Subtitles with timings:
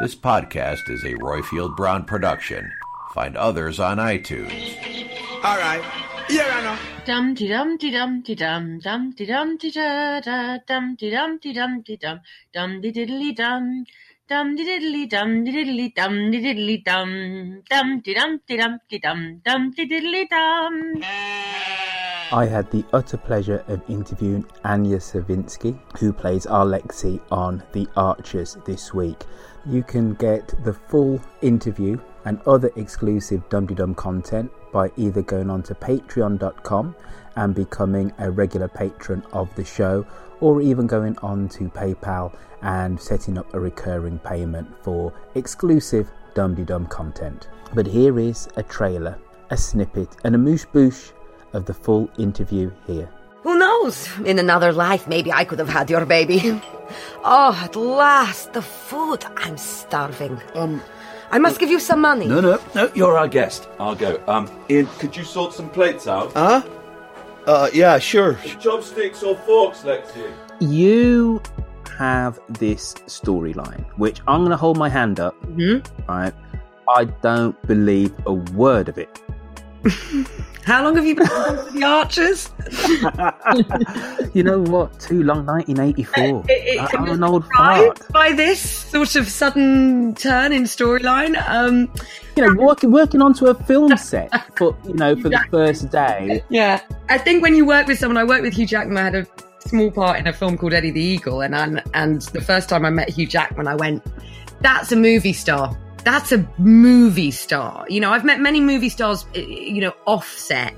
[0.00, 2.70] This podcast is a Roifield Brown production.
[3.14, 4.76] Find others on iTunes.
[5.44, 5.82] All right.
[6.28, 6.78] Here I know.
[7.06, 11.10] Dum de dum de dum de dum dum de dum de da da dum de
[11.10, 12.20] dum de dum de dum
[12.52, 13.84] dum de diddly dum
[14.28, 18.78] dum de diddly dum de diddly dum de diddly dum dum de dum de dum
[18.90, 20.74] de dum dum de diddly dum.
[22.34, 28.58] I had the utter pleasure of interviewing Anya Savinsky, who plays Alexei on The Archers
[28.66, 29.22] this week.
[29.64, 35.48] You can get the full interview and other exclusive Dum Dum content by either going
[35.48, 36.96] on to patreon.com
[37.36, 40.04] and becoming a regular patron of the show,
[40.40, 46.56] or even going on to PayPal and setting up a recurring payment for exclusive Dum
[46.64, 47.46] Dum content.
[47.74, 49.20] But here is a trailer,
[49.50, 51.12] a snippet, and a moosh boosh
[51.54, 53.08] of the full interview here.
[53.42, 54.08] Who knows?
[54.24, 56.60] In another life, maybe I could have had your baby.
[57.24, 59.24] Oh, at last, the food.
[59.36, 60.38] I'm starving.
[60.54, 60.82] Um,
[61.30, 62.26] I must give you some money.
[62.26, 63.68] no, no, no, you're our guest.
[63.80, 64.22] I'll go.
[64.28, 66.32] Um, Ian, could you sort some plates out?
[66.34, 66.62] Huh?
[67.46, 68.34] Uh, yeah, sure.
[68.60, 70.30] Chopsticks or forks, Lexi?
[70.60, 71.40] You
[71.98, 75.34] have this storyline, which I'm going to hold my hand up.
[75.46, 75.84] Mhm.
[76.08, 76.34] Right?
[76.88, 79.20] I don't believe a word of it.
[80.64, 82.50] How long have you been with the Archers?
[84.34, 84.98] you know what?
[84.98, 86.44] Too long, 1984.
[86.48, 88.00] It- it- I, I'm an old fart.
[88.12, 91.36] by this sort of sudden turn in storyline.
[91.48, 91.90] Um,
[92.36, 96.42] You know, working working onto a film set for you know for the first day.
[96.48, 98.96] yeah, I think when you work with someone, I worked with Hugh Jackman.
[98.96, 99.26] I had a
[99.68, 102.84] small part in a film called Eddie the Eagle, and and, and the first time
[102.86, 104.02] I met Hugh Jackman, I went,
[104.62, 107.86] "That's a movie star." That's a movie star.
[107.88, 110.74] You know, I've met many movie stars, eh, you know, offset.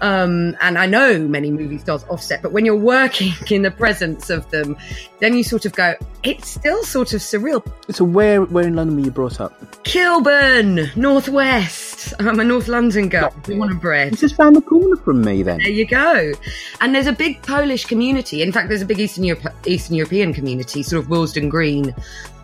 [0.00, 4.30] Um, and I know many movie stars offset, but when you're working in the presence
[4.30, 4.76] of them,
[5.18, 7.66] then you sort of go, it's still sort of surreal.
[7.92, 9.82] So where where in London were you brought up?
[9.84, 12.14] Kilburn, Northwest.
[12.20, 13.34] I'm a North London girl.
[13.44, 14.12] Born and bred.
[14.12, 15.58] It's just round the corner from me then.
[15.58, 16.32] There you go.
[16.80, 18.42] And there's a big Polish community.
[18.42, 21.94] In fact, there's a big Eastern, Europe, Eastern European community, sort of Willesden Green.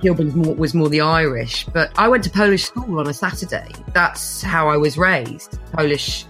[0.00, 1.64] Kilburn more, was more the Irish.
[1.66, 3.68] But I went to Polish school on a Saturday.
[3.92, 5.58] That's how I was raised.
[5.72, 6.24] Polish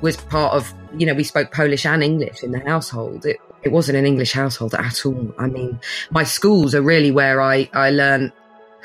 [0.00, 3.24] was part of, you know, we spoke Polish and English in the household.
[3.24, 5.34] It, it wasn't an English household at all.
[5.38, 5.80] I mean,
[6.10, 8.32] my schools are really where I, I learned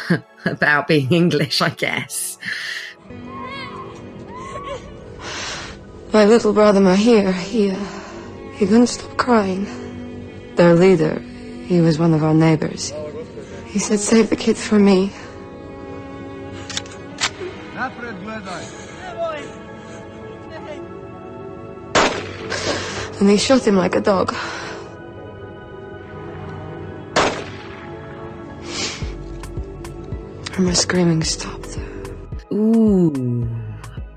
[0.45, 2.37] about being English, I guess.
[6.13, 7.75] My little brother Mahir, he, uh,
[8.53, 9.65] he couldn't stop crying.
[10.55, 11.19] Their leader,
[11.65, 12.93] he was one of our neighbors.
[13.77, 15.11] He said, save the kids for me.
[23.19, 24.33] And they shot him like a dog.
[30.55, 31.77] And my screaming stopped.
[32.51, 33.47] Ooh.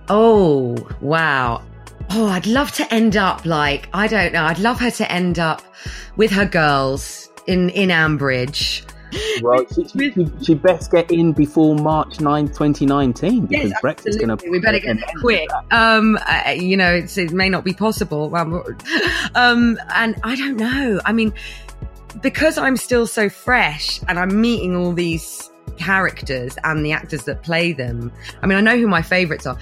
[0.09, 1.63] Oh, wow.
[2.09, 5.39] Oh, I'd love to end up like, I don't know, I'd love her to end
[5.39, 5.61] up
[6.17, 8.87] with her girls in, in Ambridge.
[9.43, 14.37] Well, she, she, she, best get in before March 9, 2019, because Yes, Brexit's going
[14.37, 14.51] to.
[14.51, 15.49] We better get there quick.
[15.71, 18.31] Um, uh, you know, it's, it may not be possible.
[19.35, 21.01] Um, and I don't know.
[21.05, 21.33] I mean,
[22.21, 27.43] because I'm still so fresh and I'm meeting all these characters and the actors that
[27.43, 28.13] play them.
[28.43, 29.59] I mean, I know who my favorites are.